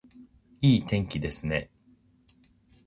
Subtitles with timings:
[0.61, 1.69] いい天気ですね